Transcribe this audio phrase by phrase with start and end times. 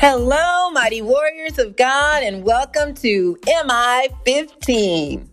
[0.00, 5.29] Hello, mighty warriors of God, and welcome to MI 15.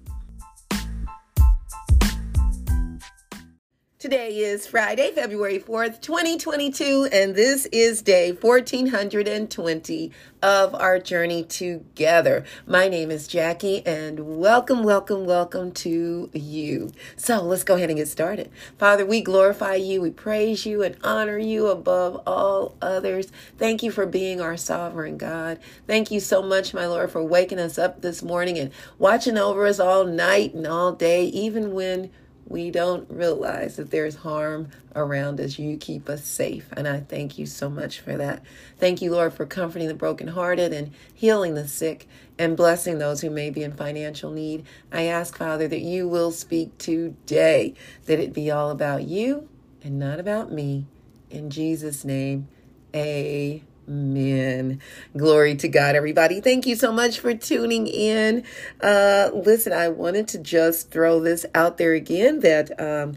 [4.08, 12.46] Today is Friday, February 4th, 2022, and this is day 1420 of our journey together.
[12.66, 16.92] My name is Jackie, and welcome, welcome, welcome to you.
[17.18, 18.50] So let's go ahead and get started.
[18.78, 23.30] Father, we glorify you, we praise you, and honor you above all others.
[23.58, 25.60] Thank you for being our sovereign God.
[25.86, 29.68] Thank you so much, my Lord, for waking us up this morning and watching over
[29.68, 32.10] us all night and all day, even when
[32.50, 35.60] we don't realize that there's harm around us.
[35.60, 36.70] You keep us safe.
[36.76, 38.42] And I thank you so much for that.
[38.78, 42.08] Thank you, Lord, for comforting the brokenhearted and healing the sick
[42.40, 44.66] and blessing those who may be in financial need.
[44.92, 47.74] I ask, Father, that you will speak today,
[48.06, 49.50] that it be all about you
[49.84, 50.86] and not about me.
[51.30, 52.48] In Jesus' name,
[52.96, 53.67] amen.
[53.90, 54.82] Amen.
[55.16, 56.42] Glory to God, everybody.
[56.42, 58.44] Thank you so much for tuning in.
[58.82, 63.16] Uh, listen, I wanted to just throw this out there again that um,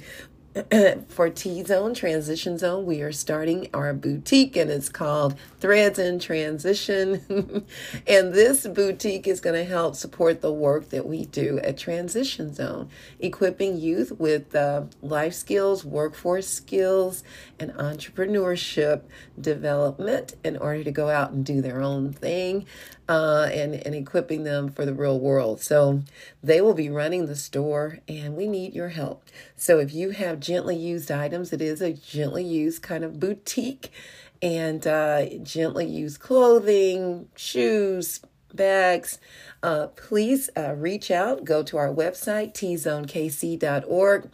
[1.08, 6.18] for T Zone Transition Zone, we are starting our boutique and it's called Threads in
[6.18, 7.64] Transition.
[8.06, 12.52] and this boutique is going to help support the work that we do at Transition
[12.52, 12.88] Zone,
[13.20, 17.22] equipping youth with uh, life skills, workforce skills,
[17.60, 19.02] and entrepreneurship
[19.40, 22.66] development in order to go out and do their own thing
[23.08, 25.60] uh, and, and equipping them for the real world.
[25.60, 26.02] So
[26.42, 29.24] they will be running the store and we need your help.
[29.60, 33.92] So if you have gently used items, it is a gently used kind of boutique.
[34.40, 38.22] And uh, gently used clothing, shoes,
[38.54, 39.18] bags,
[39.62, 41.44] uh, please uh, reach out.
[41.44, 44.30] Go to our website, tzonekc.org,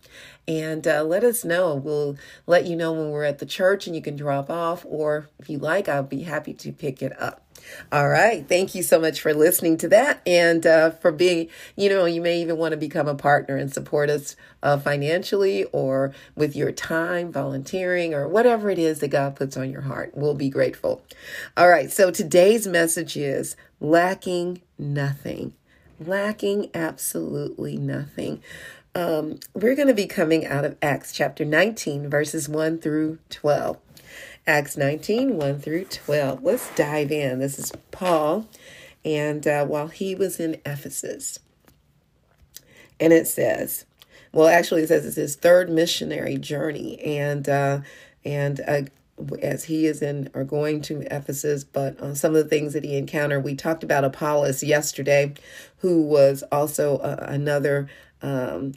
[0.48, 1.74] and uh, let us know.
[1.74, 5.28] We'll let you know when we're at the church and you can drop off, or
[5.38, 7.42] if you like, I'll be happy to pick it up.
[7.92, 8.46] All right.
[8.48, 12.20] Thank you so much for listening to that and uh, for being, you know, you
[12.20, 16.72] may even want to become a partner and support us uh, financially or with your
[16.72, 20.12] time, volunteering, or whatever it is that God puts on your heart.
[20.14, 21.02] We'll be grateful.
[21.56, 21.90] All right.
[21.90, 25.54] So today's message is lacking nothing.
[25.98, 28.42] Lacking absolutely nothing.
[28.94, 33.78] Um, we're going to be coming out of Acts chapter 19, verses 1 through 12.
[34.46, 36.42] Acts 19, 1 through 12.
[36.42, 37.38] Let's dive in.
[37.38, 38.48] This is Paul,
[39.04, 41.38] and uh, while he was in Ephesus,
[42.98, 43.84] and it says,
[44.32, 47.80] well, actually, it says it's his third missionary journey, and uh,
[48.24, 48.82] and uh,
[49.42, 52.84] as he is in or going to Ephesus, but uh, some of the things that
[52.84, 55.34] he encountered, we talked about Apollos yesterday,
[55.78, 57.88] who was also uh, another.
[58.22, 58.74] Um,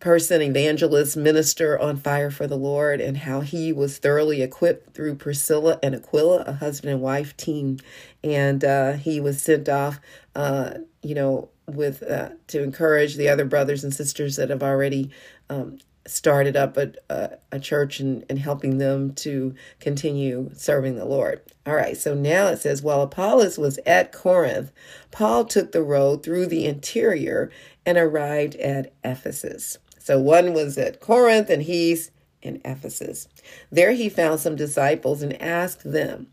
[0.00, 5.14] person, evangelist, minister on fire for the Lord, and how he was thoroughly equipped through
[5.14, 7.78] Priscilla and Aquila, a husband and wife team.
[8.22, 9.98] And uh, he was sent off,
[10.34, 15.10] uh, you know, with uh, to encourage the other brothers and sisters that have already
[15.48, 21.04] um, started up a, a, a, church and, and helping them to continue serving the
[21.04, 21.40] Lord.
[21.66, 24.70] All right, so now it says, while Apollos was at Corinth,
[25.10, 27.50] Paul took the road through the interior
[27.86, 29.78] and arrived at Ephesus.
[29.98, 32.10] So one was at Corinth and he's
[32.42, 33.26] in Ephesus.
[33.72, 36.26] There he found some disciples and asked them,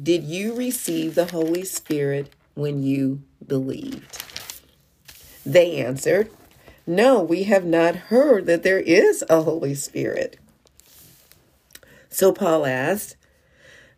[0.00, 4.22] Did you receive the Holy Spirit when you believed?
[5.46, 6.30] They answered,
[6.90, 10.40] No, we have not heard that there is a Holy Spirit.
[12.08, 13.14] So Paul asked,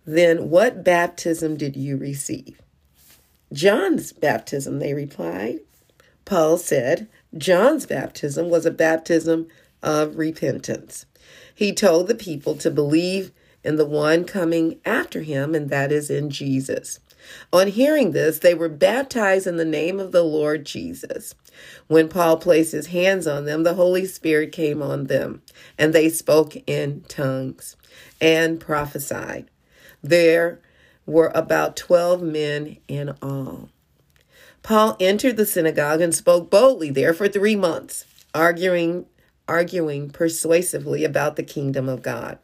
[0.05, 2.61] Then what baptism did you receive?
[3.51, 5.61] John's baptism, they replied.
[6.27, 9.49] Paul said, John's baptism was a baptism
[9.83, 11.07] of repentance.
[11.55, 13.33] He told the people to believe
[13.65, 17.01] in the one coming after him, and that is in Jesus.
[17.53, 21.35] On hearing this, they were baptized in the name of the Lord Jesus.
[21.87, 25.43] When Paul placed his hands on them, the Holy Spirit came on them,
[25.79, 27.77] and they spoke in tongues
[28.21, 29.51] and prophesied.
[30.03, 30.61] There
[31.07, 33.69] were about 12 men in all.
[34.63, 38.05] Paul entered the synagogue and spoke boldly there for three months,
[38.35, 39.07] arguing,
[39.49, 42.39] arguing persuasively about the kingdom of God.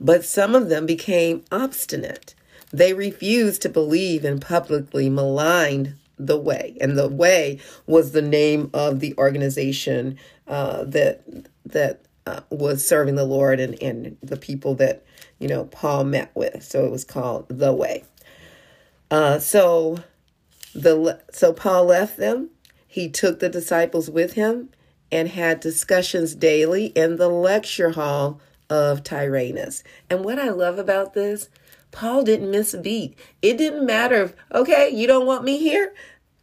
[0.00, 2.34] But some of them became obstinate.
[2.72, 6.76] They refused to believe and publicly maligned the way.
[6.80, 11.22] And the way was the name of the organization uh, that
[11.66, 15.04] that uh, was serving the Lord and, and the people that,
[15.38, 16.62] you know, Paul met with.
[16.62, 18.04] So it was called the way.
[19.10, 19.98] Uh, so
[20.74, 22.50] the so Paul left them.
[22.86, 24.70] He took the disciples with him
[25.10, 28.40] and had discussions daily in the lecture hall
[28.70, 29.84] of Tyrannus.
[30.08, 31.50] And what I love about this,
[31.92, 33.16] Paul didn't miss a beat.
[33.40, 35.94] It didn't matter if, okay, you don't want me here.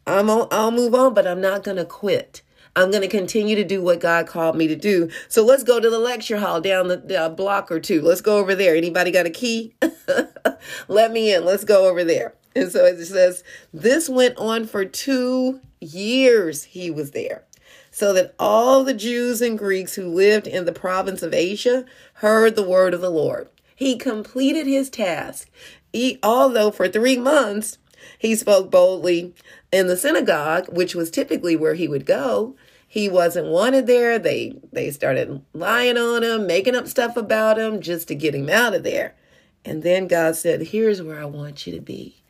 [0.07, 2.41] I'm on, I'll move on, but I'm not going to quit.
[2.75, 5.09] I'm going to continue to do what God called me to do.
[5.27, 8.01] So let's go to the lecture hall down the block or two.
[8.01, 8.75] Let's go over there.
[8.75, 9.75] Anybody got a key?
[10.87, 11.43] Let me in.
[11.45, 12.35] Let's go over there.
[12.55, 13.43] And so it says,
[13.73, 16.63] this went on for two years.
[16.63, 17.45] He was there
[17.91, 21.85] so that all the Jews and Greeks who lived in the province of Asia
[22.15, 23.49] heard the word of the Lord.
[23.79, 25.49] He completed his task.
[25.93, 27.77] He, although for three months
[28.17, 29.33] he spoke boldly
[29.71, 32.57] in the synagogue, which was typically where he would go.
[32.85, 34.19] He wasn't wanted there.
[34.19, 38.49] They they started lying on him, making up stuff about him just to get him
[38.49, 39.15] out of there.
[39.63, 42.21] And then God said, "Here's where I want you to be."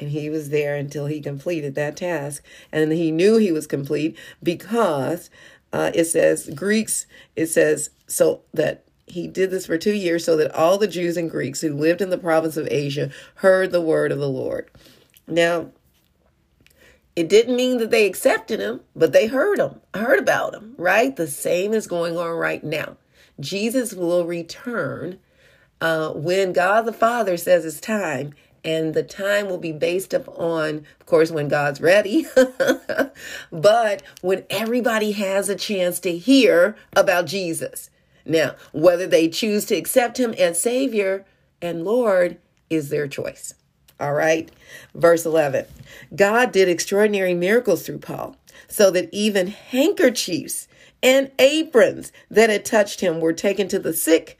[0.00, 2.42] And he was there until he completed that task.
[2.72, 5.30] And he knew he was complete because
[5.72, 7.06] uh, it says Greeks,
[7.36, 11.16] it says so that he did this for two years so that all the Jews
[11.16, 14.70] and Greeks who lived in the province of Asia heard the word of the Lord.
[15.26, 15.70] Now,
[17.16, 21.14] it didn't mean that they accepted him, but they heard him, heard about him, right?
[21.14, 22.96] The same is going on right now.
[23.40, 25.18] Jesus will return
[25.80, 28.34] uh, when God the Father says it's time,
[28.64, 32.26] and the time will be based upon, of course, when God's ready,
[33.52, 37.90] but when everybody has a chance to hear about Jesus.
[38.28, 41.24] Now, whether they choose to accept him as Savior
[41.62, 42.38] and Lord
[42.70, 43.54] is their choice.
[43.98, 44.50] All right.
[44.94, 45.64] Verse 11
[46.14, 48.36] God did extraordinary miracles through Paul,
[48.68, 50.68] so that even handkerchiefs
[51.02, 54.38] and aprons that had touched him were taken to the sick,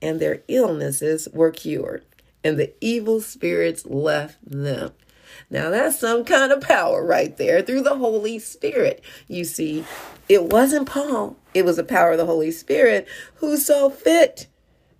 [0.00, 2.04] and their illnesses were cured,
[2.42, 4.92] and the evil spirits left them.
[5.50, 9.02] Now, that's some kind of power right there through the Holy Spirit.
[9.28, 9.84] You see,
[10.28, 13.06] it wasn't Paul, it was the power of the Holy Spirit
[13.36, 14.46] who saw fit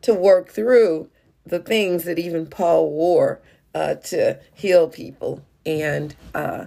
[0.02, 1.08] to work through
[1.44, 3.40] the things that even Paul wore
[3.75, 6.67] uh, to heal people and uh,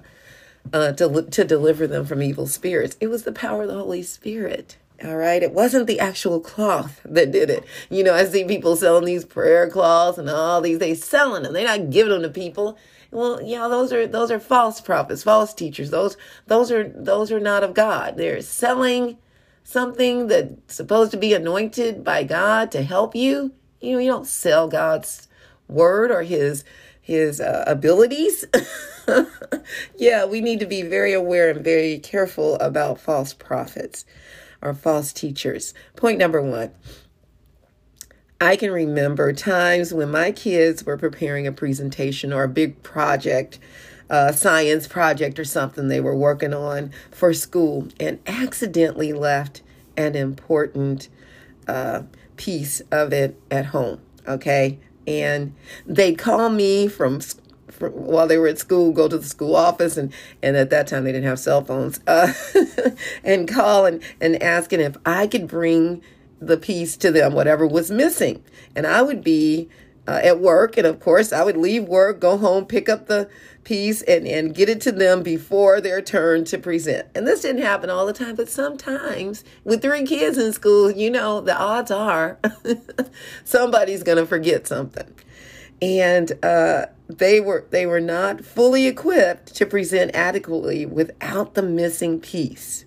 [0.74, 2.98] uh, to, to deliver them from evil spirits.
[3.00, 4.78] It was the power of the Holy Spirit.
[5.04, 5.44] All right.
[5.44, 7.66] It wasn't the actual cloth that did it.
[7.90, 11.54] You know, I see people selling these prayer cloths and all these, they selling them.
[11.54, 12.78] They're not giving them to people.
[13.12, 15.92] Well, yeah, those are those are false prophets, false teachers.
[15.92, 16.18] Those
[16.48, 18.18] those are those are not of God.
[18.18, 19.18] They're selling
[19.64, 23.54] something that's supposed to be anointed by God to help you.
[23.82, 25.28] You know, you don't sell God's
[25.68, 26.64] word or his
[27.02, 28.46] his uh, abilities.
[29.96, 34.06] yeah, we need to be very aware and very careful about false prophets
[34.62, 35.74] or false teachers.
[35.96, 36.72] Point number 1.
[38.46, 43.58] I can remember times when my kids were preparing a presentation or a big project,
[44.08, 49.64] a science project or something they were working on for school, and accidentally left
[49.98, 51.10] an important
[51.68, 52.04] uh,
[52.38, 54.00] piece of it at home.
[54.28, 54.78] Okay.
[55.08, 55.56] And
[55.88, 57.22] they'd call me from
[57.80, 60.14] while they were at school, go to the school office, and
[60.44, 62.32] and at that time they didn't have cell phones, uh,
[63.24, 66.04] and call and and asking if I could bring
[66.48, 68.44] the piece to them, whatever was missing.
[68.76, 69.70] And I would be
[70.08, 73.30] uh, at work, and of course, I would leave work, go home, pick up the
[73.64, 77.08] piece, and, and get it to them before their turn to present.
[77.16, 81.10] And this didn't happen all the time, but sometimes with three kids in school, you
[81.10, 82.40] know, the odds are
[83.44, 85.12] somebody's going to forget something.
[85.82, 92.20] And uh, they were they were not fully equipped to present adequately without the missing
[92.20, 92.86] piece.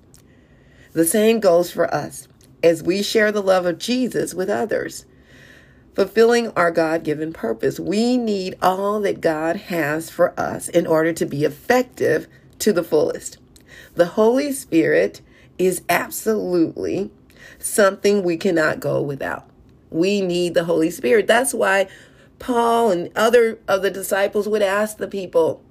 [0.93, 2.28] The same goes for us
[2.63, 5.05] as we share the love of Jesus with others.
[5.95, 11.13] Fulfilling our God given purpose, we need all that God has for us in order
[11.13, 12.29] to be effective
[12.61, 13.39] to the fullest.
[13.95, 15.21] The Holy Spirit
[15.59, 17.11] is absolutely
[17.59, 19.49] something we cannot go without.
[19.91, 21.27] We need the Holy Spirit.
[21.27, 21.89] That's why
[22.39, 25.63] Paul and other of the disciples would ask the people,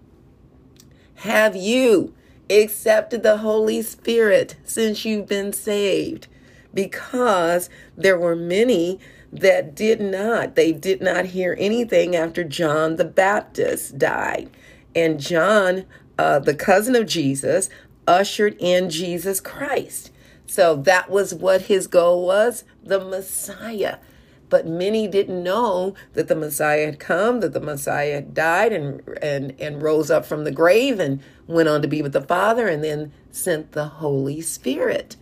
[1.16, 2.14] Have you
[2.50, 6.28] accepted the Holy Spirit since you've been saved?
[6.78, 9.00] Because there were many
[9.34, 10.54] that did not.
[10.54, 14.52] They did not hear anything after John the Baptist died.
[14.94, 15.86] And John,
[16.20, 17.72] uh, the cousin of Jesus,
[18.08, 20.12] ushered in Jesus Christ.
[20.46, 23.98] So that was what his goal was the Messiah.
[24.48, 29.02] But many didn't know that the Messiah had come, that the Messiah had died and,
[29.20, 32.68] and, and rose up from the grave and went on to be with the Father
[32.68, 35.16] and then sent the Holy Spirit.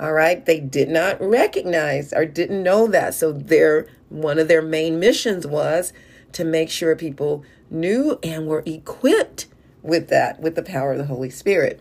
[0.00, 0.44] All right.
[0.44, 3.14] They did not recognize or didn't know that.
[3.14, 5.92] So their one of their main missions was
[6.32, 9.46] to make sure people knew and were equipped
[9.82, 11.80] with that, with the power of the Holy Spirit.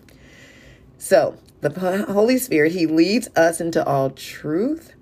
[0.97, 4.93] So the Holy Spirit, He leads us into all truth.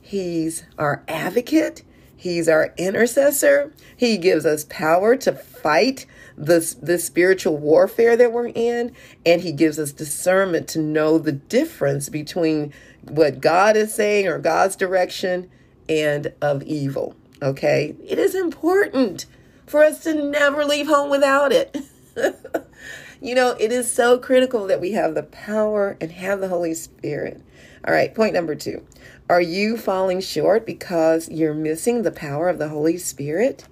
[0.00, 1.82] He's our advocate.
[2.16, 3.72] He's our intercessor.
[3.96, 8.94] He gives us power to fight the, the spiritual warfare that we're in.
[9.24, 12.72] And he gives us discernment to know the difference between
[13.08, 15.50] what God is saying or God's direction
[15.88, 17.14] and of evil.
[17.40, 17.96] Okay.
[18.06, 19.26] It is important
[19.66, 21.76] for us to never leave home without it.
[23.20, 26.74] you know, it is so critical that we have the power and have the Holy
[26.74, 27.42] Spirit.
[27.86, 28.86] All right, point number two.
[29.28, 33.66] Are you falling short because you're missing the power of the Holy Spirit?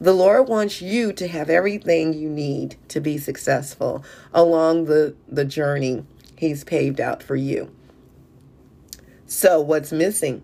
[0.00, 5.44] The Lord wants you to have everything you need to be successful along the, the
[5.44, 6.04] journey
[6.42, 7.70] He's paved out for you.
[9.26, 10.42] So, what's missing?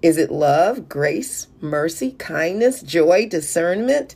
[0.00, 4.14] Is it love, grace, mercy, kindness, joy, discernment,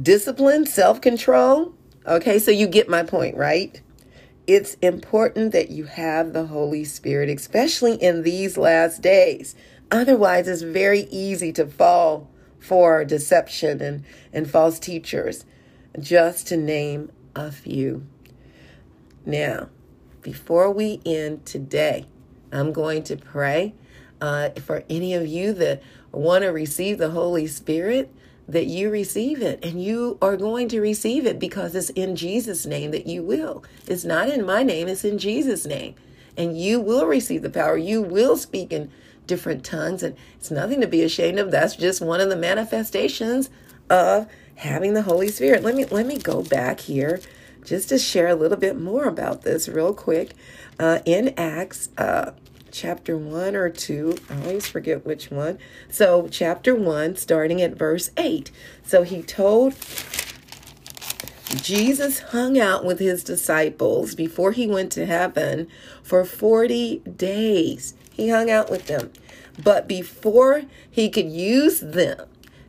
[0.00, 1.72] discipline, self control?
[2.06, 3.80] Okay, so you get my point, right?
[4.46, 9.54] It's important that you have the Holy Spirit, especially in these last days.
[9.90, 12.28] Otherwise, it's very easy to fall
[12.64, 15.44] for deception and, and false teachers,
[16.00, 18.06] just to name a few.
[19.26, 19.68] Now,
[20.22, 22.06] before we end today,
[22.50, 23.74] I'm going to pray
[24.20, 28.10] uh, for any of you that want to receive the Holy Spirit,
[28.48, 29.62] that you receive it.
[29.62, 33.62] And you are going to receive it because it's in Jesus' name that you will.
[33.86, 35.94] It's not in my name, it's in Jesus' name.
[36.36, 37.76] And you will receive the power.
[37.76, 38.90] You will speak in
[39.26, 40.02] different tongues.
[40.02, 41.50] And it's nothing to be ashamed of.
[41.50, 43.50] That's just one of the manifestations
[43.90, 45.62] of having the Holy Spirit.
[45.62, 47.20] Let me let me go back here
[47.64, 50.34] just to share a little bit more about this real quick.
[50.78, 52.32] Uh, in Acts uh,
[52.74, 54.18] chapter 1 or 2.
[54.28, 55.58] I always forget which one.
[55.88, 58.50] So, chapter 1, starting at verse 8.
[58.82, 59.74] So, he told
[61.50, 65.68] Jesus hung out with his disciples before he went to heaven
[66.02, 67.94] for 40 days.
[68.10, 69.12] He hung out with them.
[69.62, 72.26] But before he could use them,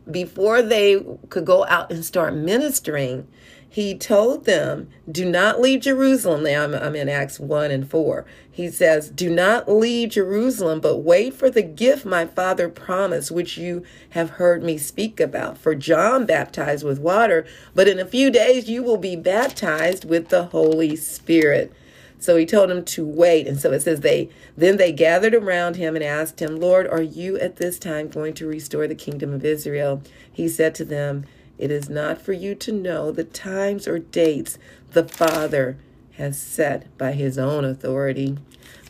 [0.10, 3.28] before they could go out and start ministering,
[3.70, 6.44] he told them, Do not leave Jerusalem.
[6.44, 8.26] Now I'm, I'm, in Acts 1 and 4.
[8.50, 13.58] He says, Do not leave Jerusalem, but wait for the gift my father promised, which
[13.58, 15.58] you have heard me speak about.
[15.58, 20.30] For John baptized with water, but in a few days you will be baptized with
[20.30, 21.74] the Holy Spirit.
[22.18, 23.46] So he told them to wait.
[23.46, 27.02] And so it says they then they gathered around him and asked him, Lord, are
[27.02, 30.02] you at this time going to restore the kingdom of Israel?
[30.32, 31.26] He said to them,
[31.58, 34.58] it is not for you to know the times or dates
[34.92, 35.78] the Father
[36.14, 38.38] has set by his own authority,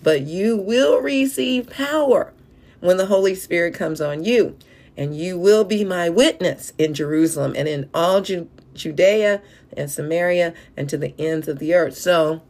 [0.03, 2.33] but you will receive power
[2.79, 4.57] when the Holy Spirit comes on you,
[4.95, 9.41] and you will be my witness in Jerusalem and in all Ju- Judea
[9.75, 11.97] and Samaria and to the ends of the earth.
[11.97, 12.41] So,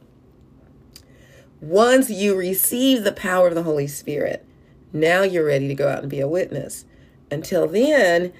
[1.62, 4.46] once you receive the power of the Holy Spirit,
[4.92, 6.86] now you're ready to go out and be a witness.
[7.32, 8.34] Until then,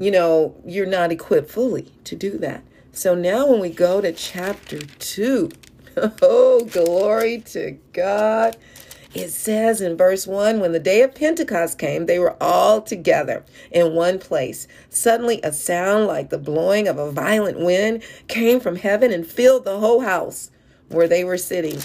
[0.00, 2.64] you know, you're not equipped fully to do that.
[2.90, 5.50] So now when we go to chapter 2,
[6.22, 8.56] oh, glory to God.
[9.12, 13.44] It says in verse 1 when the day of Pentecost came, they were all together
[13.70, 14.66] in one place.
[14.88, 19.64] Suddenly, a sound like the blowing of a violent wind came from heaven and filled
[19.64, 20.50] the whole house
[20.88, 21.78] where they were sitting.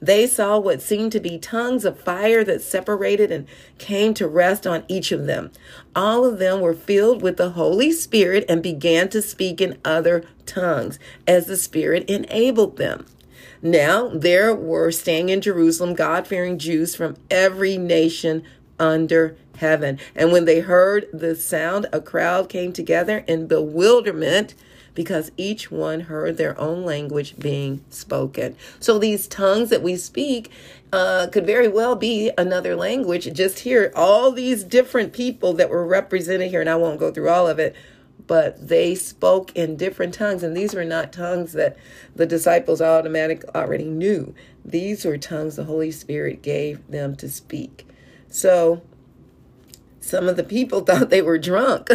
[0.00, 3.46] They saw what seemed to be tongues of fire that separated and
[3.78, 5.50] came to rest on each of them.
[5.94, 10.24] All of them were filled with the Holy Spirit and began to speak in other
[10.46, 13.06] tongues as the Spirit enabled them.
[13.60, 18.44] Now there were staying in Jerusalem God fearing Jews from every nation
[18.78, 19.98] under heaven.
[20.14, 24.54] And when they heard the sound, a crowd came together in bewilderment
[24.98, 28.56] because each one heard their own language being spoken.
[28.80, 30.50] So these tongues that we speak
[30.92, 33.32] uh, could very well be another language.
[33.32, 37.28] Just here, all these different people that were represented here, and I won't go through
[37.28, 37.76] all of it,
[38.26, 41.76] but they spoke in different tongues, and these were not tongues that
[42.16, 44.34] the disciples automatic already knew.
[44.64, 47.86] These were tongues the Holy Spirit gave them to speak.
[48.30, 48.82] So
[50.00, 51.90] some of the people thought they were drunk.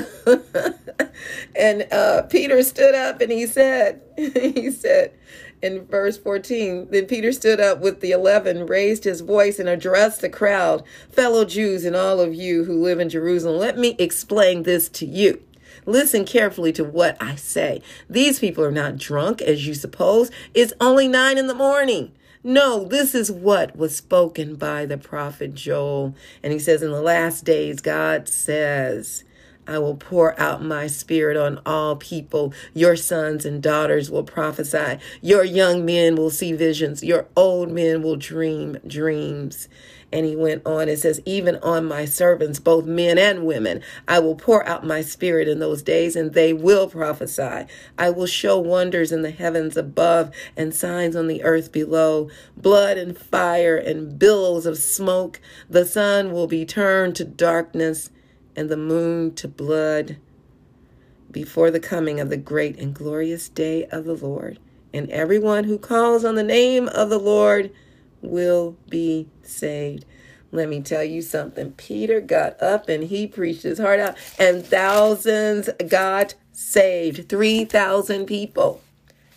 [1.56, 5.14] and uh, Peter stood up and he said, he said
[5.62, 10.22] in verse 14, then Peter stood up with the eleven, raised his voice, and addressed
[10.22, 14.64] the crowd, fellow Jews and all of you who live in Jerusalem, let me explain
[14.64, 15.42] this to you.
[15.86, 17.82] Listen carefully to what I say.
[18.10, 20.32] These people are not drunk, as you suppose.
[20.54, 22.12] It's only nine in the morning.
[22.44, 26.14] No, this is what was spoken by the prophet Joel.
[26.44, 29.24] And he says, In the last days, God says,
[29.68, 32.54] I will pour out my spirit on all people.
[32.74, 35.00] Your sons and daughters will prophesy.
[35.22, 37.04] Your young men will see visions.
[37.04, 39.70] Your old men will dream dreams.
[40.12, 44.20] And he went on and says, Even on my servants, both men and women, I
[44.20, 47.66] will pour out my spirit in those days, and they will prophesy.
[47.98, 52.98] I will show wonders in the heavens above and signs on the earth below blood
[52.98, 55.42] and fire and billows of smoke.
[55.68, 58.12] The sun will be turned to darkness
[58.56, 60.18] and the moon to blood
[61.32, 64.60] before the coming of the great and glorious day of the Lord.
[64.94, 67.72] And everyone who calls on the name of the Lord
[68.22, 70.06] will be saved.
[70.52, 71.72] Let me tell you something.
[71.72, 78.82] Peter got up and he preached his heart out, and thousands got saved 3,000 people.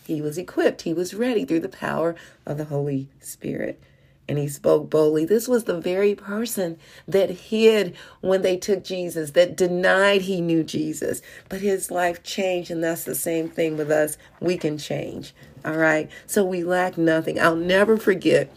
[0.06, 3.82] He was equipped, he was ready through the power of the Holy Spirit.
[4.28, 5.25] And he spoke boldly.
[5.25, 10.64] This was the very person that hid when they took Jesus, that denied he knew
[10.64, 11.23] Jesus.
[11.49, 14.18] But his life changed, and that's the same thing with us.
[14.40, 15.33] We can change.
[15.64, 16.11] All right.
[16.26, 17.40] So we lack nothing.
[17.40, 18.52] I'll never forget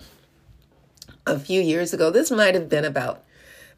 [1.25, 2.09] a few years ago.
[2.09, 3.23] This might have been about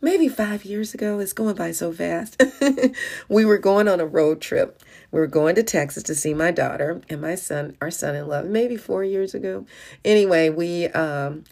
[0.02, 1.20] maybe five years ago.
[1.20, 2.42] It's going by so fast.
[3.30, 4.82] we were going on a road trip.
[5.12, 8.28] We were going to Texas to see my daughter and my son, our son in
[8.28, 9.66] law, maybe four years ago.
[10.04, 11.44] Anyway, we um,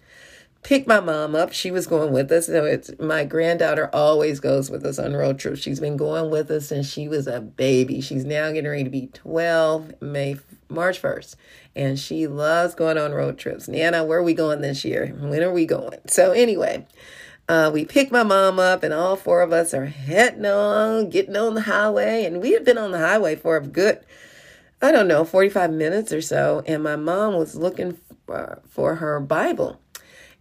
[0.63, 1.53] picked my mom up.
[1.53, 2.47] She was going with us.
[2.47, 5.61] So it's my granddaughter always goes with us on road trips.
[5.61, 8.01] She's been going with us since she was a baby.
[8.01, 10.37] She's now getting ready to be 12 May
[10.69, 11.35] March 1st.
[11.75, 13.67] And she loves going on road trips.
[13.67, 15.07] Nana, where are we going this year?
[15.07, 15.99] When are we going?
[16.07, 16.85] So, anyway,
[17.47, 21.37] uh, we picked my mom up, and all four of us are heading on, getting
[21.37, 22.25] on the highway.
[22.25, 24.03] And we had been on the highway for a good,
[24.81, 26.63] I don't know, 45 minutes or so.
[26.65, 29.79] And my mom was looking for, for her Bible.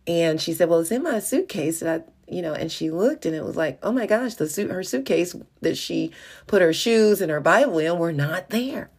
[0.09, 1.83] And she said, Well, it's in my suitcase.
[1.83, 4.71] I, you know, and she looked and it was like, oh my gosh, the suit,
[4.71, 6.11] her suitcase that she
[6.47, 8.91] put her shoes and her Bible in were not there.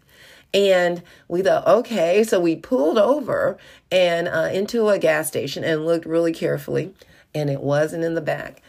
[0.53, 3.57] And we thought, okay, so we pulled over
[3.91, 6.95] and uh, into a gas station and looked really carefully,
[7.35, 8.63] and it wasn't in the back.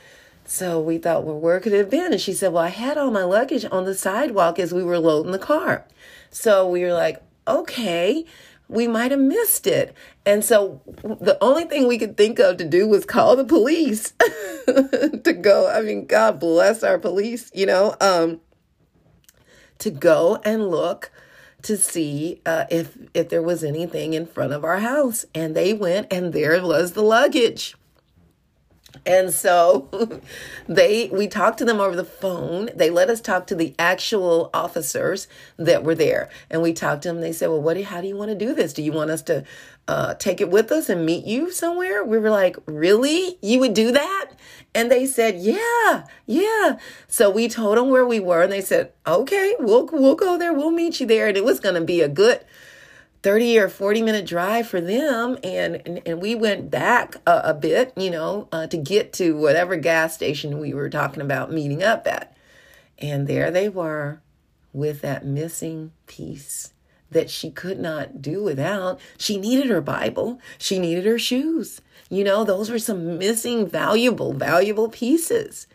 [0.45, 2.13] So we thought, well, where could it have been?
[2.13, 4.99] And she said, well, I had all my luggage on the sidewalk as we were
[4.99, 5.87] loading the car.
[6.31, 8.27] So we were like, okay,
[8.71, 9.95] we might have missed it.
[10.25, 14.13] And so the only thing we could think of to do was call the police
[14.67, 15.69] to go.
[15.69, 18.41] I mean, God bless our police, you know, um,
[19.79, 21.11] to go and look
[21.63, 25.73] to see uh, if if there was anything in front of our house and they
[25.73, 27.75] went and there was the luggage
[29.07, 29.89] and so
[30.69, 32.71] they we talked to them over the phone.
[32.75, 36.29] They let us talk to the actual officers that were there.
[36.51, 37.21] And we talked to them.
[37.21, 38.73] They said, Well, what do, how do you want to do this?
[38.73, 39.45] Do you want us to
[39.89, 42.05] uh, take it with us and meet you somewhere?
[42.05, 43.39] We were like, Really?
[43.41, 44.31] You would do that?
[44.75, 46.79] And they said, Yeah, yeah.
[47.09, 50.53] So we told them where we were, and they said, Okay, we'll we'll go there,
[50.53, 51.29] we'll meet you there.
[51.29, 52.45] And it was gonna be a good
[53.23, 57.55] 30 or 40 minute drive for them and and, and we went back a, a
[57.55, 61.83] bit you know uh, to get to whatever gas station we were talking about meeting
[61.83, 62.37] up at.
[62.99, 64.21] And there they were
[64.73, 66.73] with that missing piece
[67.11, 69.01] that she could not do without.
[69.19, 70.41] She needed her bible.
[70.59, 71.81] She needed her shoes.
[72.09, 75.67] You know those were some missing valuable valuable pieces.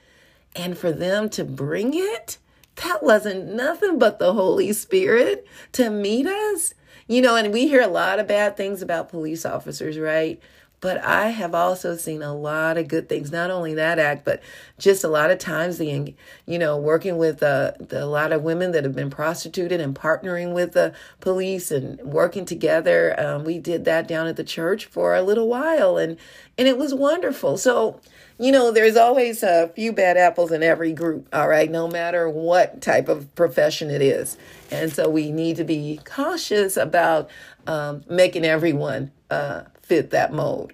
[0.55, 2.37] And for them to bring it
[2.83, 6.73] that wasn't nothing but the holy spirit to meet us
[7.07, 10.39] you know, and we hear a lot of bad things about police officers, right?
[10.81, 13.31] But I have also seen a lot of good things.
[13.31, 14.41] Not only that act, but
[14.77, 16.13] just a lot of times the,
[16.45, 19.95] you know, working with uh, the, a lot of women that have been prostituted and
[19.95, 23.19] partnering with the police and working together.
[23.19, 26.17] Um, we did that down at the church for a little while, and
[26.57, 27.57] and it was wonderful.
[27.57, 27.99] So
[28.37, 32.29] you know, there's always a few bad apples in every group, all right, no matter
[32.29, 34.37] what type of profession it is.
[34.71, 37.29] And so we need to be cautious about
[37.67, 40.73] um, making everyone uh, fit that mold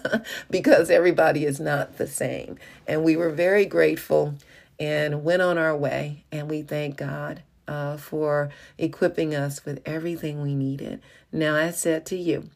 [0.50, 2.58] because everybody is not the same.
[2.86, 4.34] And we were very grateful
[4.78, 6.24] and went on our way.
[6.30, 11.00] And we thank God uh, for equipping us with everything we needed.
[11.32, 12.50] Now, I said to you,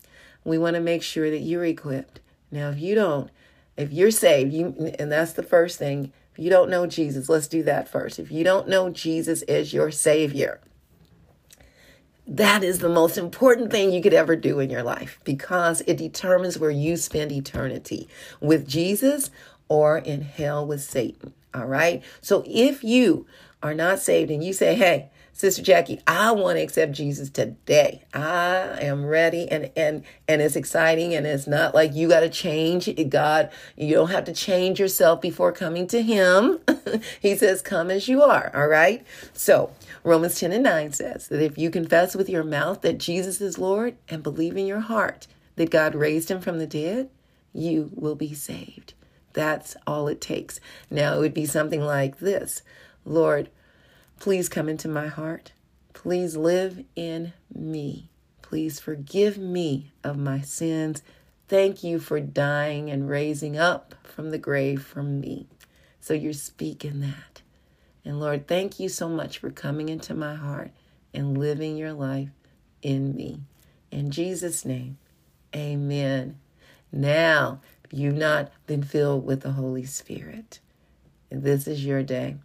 [0.44, 2.20] we want to make sure that you're equipped.
[2.50, 3.30] Now, if you don't,
[3.76, 6.12] if you're saved, you and that's the first thing.
[6.32, 8.18] If you don't know Jesus, let's do that first.
[8.18, 10.60] If you don't know Jesus as your savior,
[12.26, 15.96] that is the most important thing you could ever do in your life because it
[15.96, 18.08] determines where you spend eternity
[18.40, 19.30] with Jesus
[19.68, 21.32] or in hell with Satan.
[21.54, 22.02] All right.
[22.20, 23.26] So if you
[23.62, 28.04] are not saved and you say, hey, Sister Jackie, I want to accept Jesus today.
[28.14, 32.30] I am ready and and and it's exciting and it's not like you got to
[32.30, 33.50] change God.
[33.76, 36.60] You don't have to change yourself before coming to him.
[37.20, 39.06] he says come as you are, all right?
[39.34, 39.72] So,
[40.04, 43.58] Romans 10 and 9 says that if you confess with your mouth that Jesus is
[43.58, 47.10] Lord and believe in your heart that God raised him from the dead,
[47.52, 48.94] you will be saved.
[49.34, 50.60] That's all it takes.
[50.88, 52.62] Now, it would be something like this
[53.04, 53.50] Lord,
[54.18, 55.52] Please come into my heart.
[55.92, 58.08] Please live in me.
[58.42, 61.02] Please forgive me of my sins.
[61.48, 65.46] Thank you for dying and raising up from the grave for me.
[66.00, 67.42] So you're speaking that.
[68.04, 70.70] And Lord, thank you so much for coming into my heart
[71.12, 72.28] and living your life
[72.82, 73.40] in me.
[73.90, 74.98] In Jesus' name,
[75.54, 76.38] amen.
[76.92, 80.60] Now, you've not been filled with the Holy Spirit,
[81.30, 82.36] this is your day.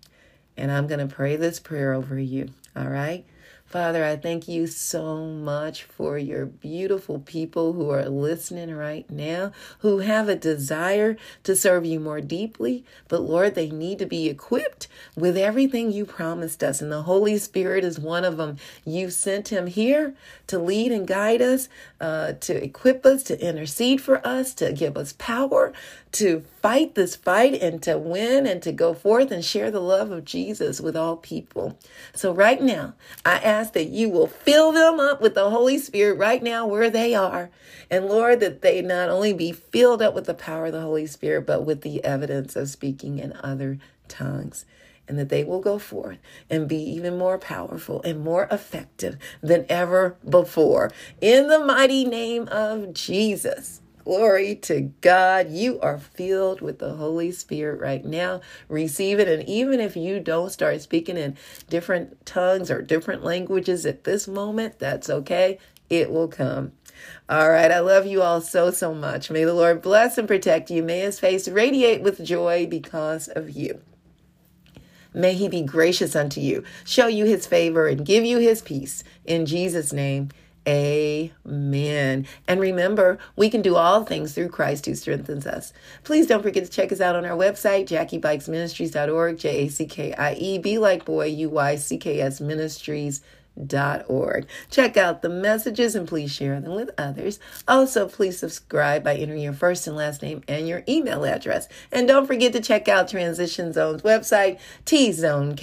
[0.57, 2.49] And I'm going to pray this prayer over you.
[2.75, 3.25] All right.
[3.71, 9.53] Father, I thank you so much for your beautiful people who are listening right now,
[9.79, 12.83] who have a desire to serve you more deeply.
[13.07, 16.81] But Lord, they need to be equipped with everything you promised us.
[16.81, 18.57] And the Holy Spirit is one of them.
[18.83, 20.15] You sent him here
[20.47, 21.69] to lead and guide us,
[22.01, 25.71] uh, to equip us, to intercede for us, to give us power,
[26.13, 30.11] to fight this fight and to win and to go forth and share the love
[30.11, 31.77] of Jesus with all people.
[32.13, 32.95] So right now,
[33.25, 36.89] I ask that you will fill them up with the Holy Spirit right now where
[36.89, 37.49] they are.
[37.89, 41.07] And Lord, that they not only be filled up with the power of the Holy
[41.07, 44.65] Spirit, but with the evidence of speaking in other tongues.
[45.07, 46.19] And that they will go forth
[46.49, 50.91] and be even more powerful and more effective than ever before.
[51.19, 53.80] In the mighty name of Jesus.
[54.03, 55.51] Glory to God.
[55.51, 58.41] You are filled with the Holy Spirit right now.
[58.67, 59.27] Receive it.
[59.27, 61.37] And even if you don't start speaking in
[61.69, 65.59] different tongues or different languages at this moment, that's okay.
[65.89, 66.71] It will come.
[67.29, 67.71] All right.
[67.71, 69.29] I love you all so, so much.
[69.29, 70.81] May the Lord bless and protect you.
[70.81, 73.81] May his face radiate with joy because of you.
[75.13, 79.03] May he be gracious unto you, show you his favor, and give you his peace.
[79.25, 80.29] In Jesus' name,
[80.67, 82.27] Amen.
[82.47, 85.73] And remember, we can do all things through Christ who strengthens us.
[86.03, 90.13] Please don't forget to check us out on our website, jackiebuycksministries.org, J A C K
[90.13, 93.21] I E, B like boy, U Y C K S ministries
[94.07, 94.47] org.
[94.69, 97.39] Check out the messages and please share them with others.
[97.67, 101.67] Also, please subscribe by entering your first and last name and your email address.
[101.91, 105.53] And don't forget to check out Transition Zone's website, tzonekc.org.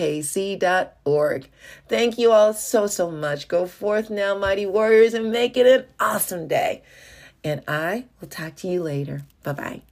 [1.89, 3.49] Thank you all so, so much.
[3.49, 6.83] Go forth now, mighty warriors, and make it an awesome day.
[7.45, 9.23] And I will talk to you later.
[9.43, 9.83] Bye bye.